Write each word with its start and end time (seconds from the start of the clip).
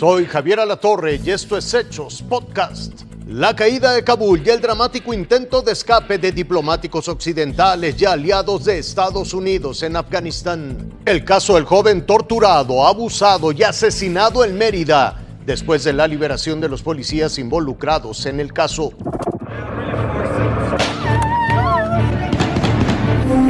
Soy 0.00 0.24
Javier 0.24 0.58
Alatorre 0.60 1.20
y 1.22 1.30
esto 1.30 1.58
es 1.58 1.74
Hechos 1.74 2.22
Podcast. 2.22 3.02
La 3.26 3.54
caída 3.54 3.92
de 3.92 4.02
Kabul 4.02 4.40
y 4.42 4.48
el 4.48 4.58
dramático 4.58 5.12
intento 5.12 5.60
de 5.60 5.72
escape 5.72 6.16
de 6.16 6.32
diplomáticos 6.32 7.06
occidentales 7.06 8.00
y 8.00 8.06
aliados 8.06 8.64
de 8.64 8.78
Estados 8.78 9.34
Unidos 9.34 9.82
en 9.82 9.96
Afganistán. 9.96 10.90
El 11.04 11.22
caso 11.22 11.56
del 11.56 11.66
joven 11.66 12.06
torturado, 12.06 12.86
abusado 12.86 13.52
y 13.52 13.62
asesinado 13.62 14.42
en 14.42 14.56
Mérida 14.56 15.20
después 15.44 15.84
de 15.84 15.92
la 15.92 16.08
liberación 16.08 16.62
de 16.62 16.70
los 16.70 16.82
policías 16.82 17.38
involucrados 17.38 18.24
en 18.24 18.40
el 18.40 18.54
caso. 18.54 18.94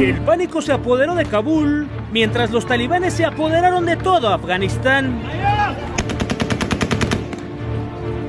El 0.01 0.19
pánico 0.25 0.61
se 0.61 0.73
apoderó 0.73 1.15
de 1.15 1.25
Kabul 1.25 1.87
mientras 2.11 2.51
los 2.51 2.65
talibanes 2.65 3.13
se 3.13 3.23
apoderaron 3.23 3.85
de 3.85 3.95
todo 3.95 4.27
Afganistán. 4.27 5.40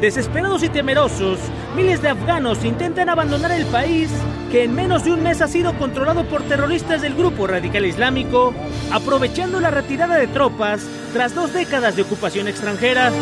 Desesperados 0.03 0.65
y 0.65 0.69
temerosos, 0.69 1.39
miles 1.77 2.03
de 2.03 2.09
afganos 2.09 2.65
intentan 2.65 3.09
abandonar 3.09 3.53
el 3.53 3.65
país 3.67 4.11
que 4.51 4.65
en 4.65 4.75
menos 4.75 5.05
de 5.05 5.13
un 5.13 5.23
mes 5.23 5.41
ha 5.41 5.47
sido 5.47 5.79
controlado 5.79 6.25
por 6.25 6.43
terroristas 6.43 7.03
del 7.03 7.15
grupo 7.15 7.47
radical 7.47 7.87
islámico, 7.87 8.53
aprovechando 8.91 9.61
la 9.61 9.71
retirada 9.71 10.17
de 10.17 10.27
tropas 10.27 10.89
tras 11.13 11.37
dos 11.37 11.53
décadas 11.53 11.95
de 11.95 12.03
ocupación 12.03 12.49
extranjera. 12.49 13.13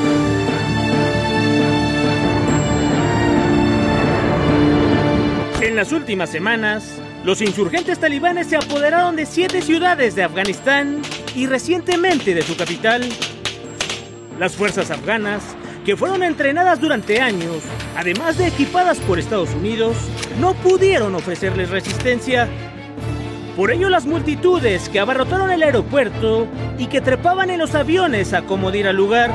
En 5.61 5.77
las 5.77 5.93
últimas 5.93 6.31
semanas, 6.31 6.95
los 7.25 7.43
insurgentes 7.43 7.99
talibanes 7.99 8.47
se 8.47 8.57
apoderaron 8.57 9.17
de 9.17 9.27
siete 9.27 9.61
ciudades 9.61 10.15
de 10.15 10.23
Afganistán 10.23 11.03
y 11.37 11.47
recientemente 11.47 12.33
de 12.33 12.41
su 12.41 12.57
capital. 12.57 13.07
Las 14.39 14.57
fuerzas 14.57 14.91
afganas 14.91 15.43
que 15.85 15.97
fueron 15.97 16.23
entrenadas 16.23 16.81
durante 16.81 17.21
años, 17.21 17.63
además 17.97 18.39
de 18.39 18.49
equipadas 18.49 18.99
por 18.99 19.19
Estados 19.19 19.51
Unidos, 19.55 19.97
no 20.39 20.55
pudieron 20.55 21.15
ofrecerles 21.15 21.71
resistencia. 21.71 22.49
Por 23.57 23.71
ello 23.71 23.89
las 23.89 24.07
multitudes 24.07 24.89
que 24.89 25.01
abarrotaron 25.01 25.51
el 25.51 25.63
aeropuerto 25.63 26.47
y 26.79 26.87
que 26.87 27.01
trepaban 27.01 27.51
en 27.51 27.59
los 27.59 27.75
aviones 27.75 28.33
a 28.33 28.39
acomodar 28.39 28.89
al 28.89 28.97
lugar. 28.97 29.31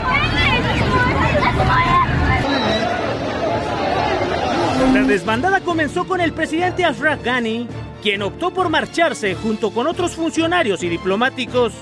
La 4.93 5.03
desbandada 5.03 5.59
comenzó 5.61 6.07
con 6.07 6.21
el 6.21 6.31
presidente 6.31 6.85
Ashraf 6.85 7.23
Ghani, 7.23 7.67
quien 8.01 8.21
optó 8.21 8.51
por 8.51 8.69
marcharse 8.69 9.35
junto 9.35 9.71
con 9.71 9.87
otros 9.87 10.15
funcionarios 10.15 10.83
y 10.83 10.89
diplomáticos. 10.89 11.73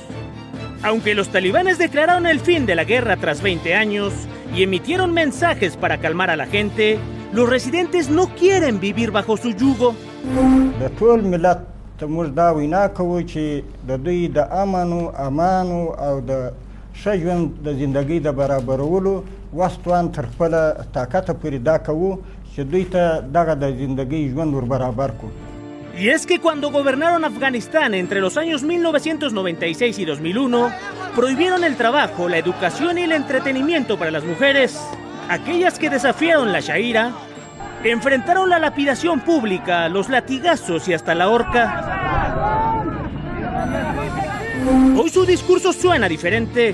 Aunque 0.82 1.14
los 1.14 1.30
talibanes 1.30 1.78
declararon 1.78 2.26
el 2.26 2.40
fin 2.40 2.66
de 2.66 2.76
la 2.76 2.84
guerra 2.84 3.18
tras 3.18 3.42
20 3.42 3.76
años, 3.76 4.14
y 4.56 4.64
emitieron 4.64 5.14
mensajes 5.14 5.78
para 5.78 6.00
calmar 6.00 6.30
a 6.30 6.36
la 6.36 6.46
gente, 6.46 7.00
los 7.34 7.50
residentes 7.50 8.10
no 8.10 8.28
quieren 8.28 8.80
vivir 8.80 9.12
bajo 9.12 9.38
su 9.38 9.52
yugo. 9.52 9.96
Y 25.98 26.10
es 26.10 26.26
que 26.26 26.40
cuando 26.40 26.72
gobernaron 26.72 27.24
Afganistán 27.24 27.94
entre 27.94 28.20
los 28.20 28.38
años 28.38 28.64
1996 28.64 30.00
y 30.00 30.06
2001, 30.06 30.74
prohibieron 31.16 31.64
el 31.64 31.76
trabajo, 31.78 32.28
la 32.28 32.40
educación 32.40 32.98
y 32.98 33.04
el 33.04 33.12
entretenimiento 33.12 33.98
para 33.98 34.10
las 34.10 34.24
mujeres. 34.24 34.80
Aquellas 35.30 35.78
que 35.78 35.92
desafiaron 35.92 36.52
la 36.52 36.62
Shaira 36.62 37.14
enfrentaron 37.84 38.50
la 38.50 38.60
lapidación 38.60 39.20
pública, 39.20 39.88
los 39.88 40.10
latigazos 40.10 40.88
y 40.88 40.94
hasta 40.94 41.14
la 41.14 41.30
horca. 41.30 42.84
Hoy 44.98 45.10
su 45.10 45.26
discurso 45.26 45.74
suena 45.74 46.08
diferente. 46.08 46.74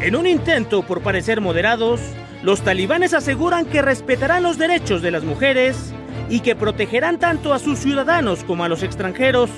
En 0.00 0.16
un 0.16 0.26
intento 0.26 0.82
por 0.82 1.02
parecer 1.02 1.40
moderados, 1.40 2.00
los 2.42 2.62
talibanes 2.62 3.14
aseguran 3.14 3.66
que 3.66 3.80
respetarán 3.80 4.42
los 4.42 4.58
derechos 4.58 5.02
de 5.02 5.10
las 5.10 5.22
mujeres 5.22 5.92
y 6.28 6.40
que 6.40 6.56
protegerán 6.56 7.18
tanto 7.18 7.54
a 7.54 7.58
sus 7.58 7.78
ciudadanos 7.78 8.44
como 8.44 8.64
a 8.64 8.68
los 8.68 8.82
extranjeros. 8.82 9.50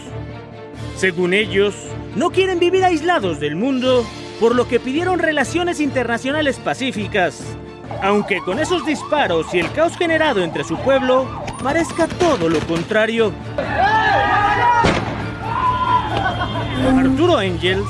Según 0.96 1.32
ellos, 1.34 1.74
no 2.16 2.30
quieren 2.30 2.58
vivir 2.58 2.84
aislados 2.84 3.40
del 3.40 3.56
mundo, 3.56 4.04
por 4.40 4.54
lo 4.54 4.68
que 4.68 4.80
pidieron 4.80 5.18
relaciones 5.18 5.80
internacionales 5.80 6.58
pacíficas. 6.58 7.42
Aunque 8.02 8.38
con 8.40 8.58
esos 8.58 8.84
disparos 8.86 9.52
y 9.54 9.60
el 9.60 9.72
caos 9.72 9.96
generado 9.96 10.42
entre 10.42 10.64
su 10.64 10.76
pueblo, 10.76 11.26
parezca 11.62 12.06
todo 12.06 12.48
lo 12.48 12.60
contrario. 12.60 13.32
Arturo 16.96 17.38
Angels, 17.38 17.88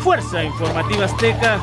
Fuerza 0.00 0.44
Informativa 0.44 1.04
Azteca. 1.04 1.60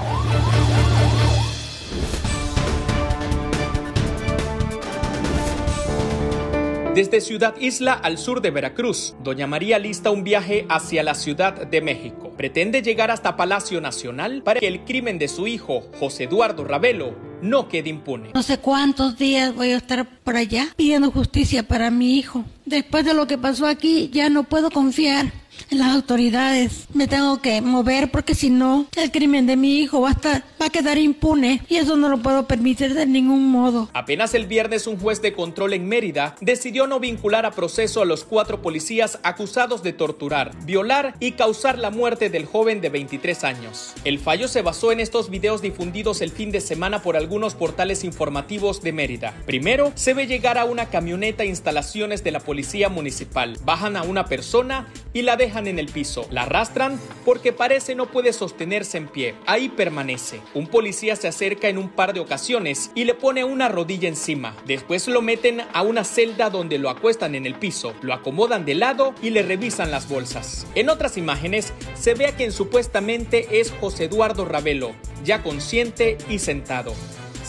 Desde 6.94 7.22
Ciudad 7.22 7.56
Isla 7.58 7.94
al 7.94 8.18
sur 8.18 8.42
de 8.42 8.52
Veracruz, 8.52 9.16
Doña 9.24 9.48
María 9.48 9.80
lista 9.80 10.12
un 10.12 10.26
viaje 10.26 10.66
hacia 10.68 11.04
la 11.04 11.16
Ciudad 11.16 11.66
de 11.66 11.80
México. 11.80 12.34
Pretende 12.36 12.82
llegar 12.82 13.12
hasta 13.12 13.38
Palacio 13.38 13.80
Nacional 13.80 14.44
para 14.44 14.60
que 14.60 14.68
el 14.68 14.82
crimen 14.82 15.18
de 15.18 15.30
su 15.30 15.48
hijo, 15.48 15.84
José 15.98 16.26
Eduardo 16.26 16.66
Ravelo, 16.66 17.16
no 17.42 17.70
quede 17.70 17.90
impune. 17.90 18.32
No 18.34 18.44
sé 18.44 18.58
cuántos 18.58 19.18
días 19.18 19.56
voy 19.56 19.72
a 19.72 19.78
estar 19.78 20.06
por 20.06 20.36
allá 20.36 20.68
pidiendo 20.76 21.12
justicia 21.12 21.64
para 21.64 21.92
mi 21.92 22.18
hijo. 22.18 22.44
Después 22.66 23.06
de 23.06 23.14
lo 23.14 23.26
que 23.26 23.38
pasó 23.38 23.68
aquí, 23.68 24.10
ya 24.12 24.30
no 24.30 24.44
puedo 24.44 24.70
confiar 24.70 25.32
las 25.70 25.94
autoridades. 25.94 26.88
Me 26.94 27.08
tengo 27.08 27.42
que 27.42 27.62
mover 27.62 28.12
porque 28.12 28.36
si 28.36 28.50
no, 28.50 28.88
el 28.96 29.12
crimen 29.12 29.48
de 29.48 29.58
mi 29.58 29.80
hijo 29.80 30.02
va 30.02 30.10
a, 30.10 30.12
estar, 30.14 30.44
va 30.62 30.68
a 30.68 30.70
quedar 30.70 30.98
impune 30.98 31.62
y 31.70 31.76
eso 31.76 31.98
no 31.98 32.10
lo 32.10 32.18
puedo 32.18 32.48
permitir 32.48 32.94
de 32.94 33.06
ningún 33.06 33.52
modo. 33.52 33.90
Apenas 33.94 34.34
el 34.34 34.46
viernes 34.46 34.88
un 34.88 34.98
juez 34.98 35.22
de 35.22 35.34
control 35.34 35.74
en 35.74 35.88
Mérida 35.88 36.36
decidió 36.42 36.88
no 36.88 37.00
vincular 37.00 37.46
a 37.46 37.52
proceso 37.52 38.02
a 38.02 38.06
los 38.06 38.24
cuatro 38.24 38.62
policías 38.62 39.20
acusados 39.24 39.84
de 39.84 39.94
torturar, 39.94 40.52
violar 40.66 41.16
y 41.20 41.34
causar 41.34 41.78
la 41.78 41.92
muerte 41.92 42.30
del 42.30 42.46
joven 42.46 42.82
de 42.82 42.90
23 42.90 43.44
años. 43.44 43.94
El 44.04 44.20
fallo 44.20 44.48
se 44.48 44.62
basó 44.62 44.92
en 44.92 45.00
estos 45.00 45.30
videos 45.30 45.62
difundidos 45.62 46.22
el 46.22 46.32
fin 46.32 46.52
de 46.52 46.62
semana 46.62 47.02
por 47.02 47.18
algunos 47.18 47.56
portales 47.56 48.04
informativos 48.04 48.82
de 48.82 48.94
Mérida. 48.94 49.34
Primero, 49.46 49.92
se 49.96 50.14
ve 50.14 50.28
llegar 50.28 50.58
a 50.58 50.66
una 50.66 50.88
camioneta 50.88 51.46
instalaciones 51.46 52.24
de 52.24 52.32
la 52.32 52.40
policía 52.40 52.90
municipal. 52.90 53.58
Bajan 53.64 53.96
a 53.96 54.04
una 54.04 54.26
persona 54.26 54.88
y 55.14 55.22
la 55.24 55.36
dejan 55.36 55.51
en 55.60 55.80
el 55.80 55.88
piso. 55.88 56.26
La 56.32 56.44
arrastran 56.44 57.00
porque 57.26 57.54
parece 57.54 57.96
no 57.96 58.08
puede 58.08 58.34
sostenerse 58.34 58.98
en 58.98 59.08
pie. 59.08 59.36
Ahí 59.46 59.70
permanece. 59.70 60.42
Un 60.54 60.68
policía 60.68 61.16
se 61.16 61.28
acerca 61.28 61.68
en 61.68 61.78
un 61.78 61.90
par 61.90 62.14
de 62.14 62.20
ocasiones 62.20 62.92
y 62.96 63.04
le 63.04 63.14
pone 63.14 63.44
una 63.44 63.70
rodilla 63.70 64.08
encima. 64.08 64.56
Después 64.66 65.08
lo 65.08 65.22
meten 65.22 65.62
a 65.74 65.82
una 65.82 66.04
celda 66.04 66.50
donde 66.50 66.78
lo 66.78 66.90
acuestan 66.90 67.36
en 67.36 67.46
el 67.46 67.56
piso, 67.56 67.94
lo 68.02 68.14
acomodan 68.14 68.66
de 68.66 68.76
lado 68.76 69.14
y 69.22 69.30
le 69.32 69.44
revisan 69.44 69.92
las 69.92 70.08
bolsas. 70.08 70.66
En 70.76 70.90
otras 70.90 71.18
imágenes 71.18 71.74
se 71.94 72.14
ve 72.14 72.28
a 72.28 72.36
quien 72.36 72.52
supuestamente 72.52 73.60
es 73.60 73.72
José 73.72 74.06
Eduardo 74.06 74.46
Ravelo, 74.46 74.94
ya 75.24 75.44
consciente 75.44 76.18
y 76.30 76.40
sentado. 76.40 76.94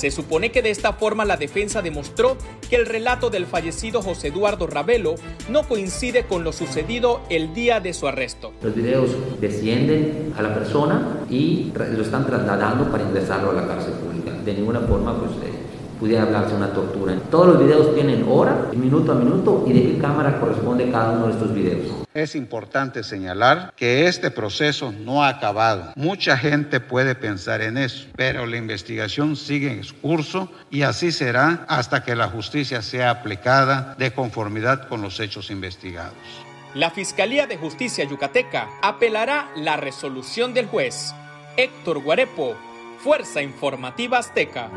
Se 0.02 0.10
supone 0.10 0.50
que 0.50 0.62
de 0.62 0.70
esta 0.70 0.94
forma 0.94 1.24
la 1.24 1.36
defensa 1.36 1.80
demostró 1.80 2.36
que 2.68 2.74
el 2.74 2.86
relato 2.86 3.30
del 3.30 3.46
fallecido 3.46 4.02
José 4.02 4.26
Eduardo 4.26 4.66
Ravelo 4.66 5.14
no 5.48 5.62
coincide 5.62 6.24
con 6.24 6.42
lo 6.42 6.52
sucedido 6.52 7.20
el 7.30 7.54
día 7.54 7.78
de 7.78 7.94
su 7.94 8.08
arresto. 8.08 8.52
Los 8.62 8.74
videos 8.74 9.10
descienden 9.40 10.34
a 10.36 10.42
la 10.42 10.54
persona 10.54 11.20
y 11.30 11.70
lo 11.76 12.02
están 12.02 12.26
trasladando 12.26 12.90
para 12.90 13.04
ingresarlo 13.04 13.52
a 13.52 13.52
la 13.52 13.64
cárcel 13.68 13.92
pública. 13.92 14.32
De 14.44 14.54
ninguna 14.54 14.80
forma, 14.80 15.16
pues, 15.20 15.30
eh, 15.48 15.52
pudiera 15.98 16.22
hablarse 16.22 16.50
de 16.50 16.56
una 16.56 16.72
tortura. 16.72 17.16
Todos 17.30 17.48
los 17.48 17.58
videos 17.58 17.94
tienen 17.94 18.24
hora, 18.28 18.68
minuto 18.74 19.12
a 19.12 19.14
minuto 19.14 19.64
y 19.66 19.72
de 19.72 19.82
qué 19.82 19.98
cámara 19.98 20.38
corresponde 20.40 20.90
cada 20.90 21.12
uno 21.12 21.26
de 21.26 21.32
estos 21.32 21.54
videos. 21.54 22.02
Es 22.14 22.34
importante 22.34 23.02
señalar 23.02 23.72
que 23.74 24.06
este 24.06 24.30
proceso 24.30 24.92
no 24.92 25.24
ha 25.24 25.28
acabado. 25.28 25.92
Mucha 25.96 26.36
gente 26.36 26.80
puede 26.80 27.14
pensar 27.14 27.62
en 27.62 27.78
eso, 27.78 28.06
pero 28.16 28.44
la 28.46 28.58
investigación 28.58 29.36
sigue 29.36 29.72
en 29.72 29.82
curso 30.00 30.50
y 30.70 30.82
así 30.82 31.10
será 31.10 31.64
hasta 31.68 32.04
que 32.04 32.14
la 32.14 32.28
justicia 32.28 32.82
sea 32.82 33.10
aplicada 33.10 33.94
de 33.98 34.12
conformidad 34.12 34.88
con 34.88 35.00
los 35.00 35.20
hechos 35.20 35.50
investigados. 35.50 36.14
La 36.74 36.90
Fiscalía 36.90 37.46
de 37.46 37.56
Justicia 37.58 38.04
Yucateca 38.04 38.68
apelará 38.82 39.50
la 39.56 39.76
resolución 39.76 40.54
del 40.54 40.66
juez. 40.66 41.14
Héctor 41.56 42.02
Guarepo, 42.02 42.56
Fuerza 42.98 43.42
Informativa 43.42 44.18
Azteca. 44.18 44.70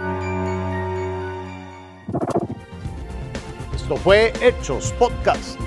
Esto 3.86 3.98
fue 3.98 4.34
Hechos 4.42 4.92
Podcast. 4.94 5.60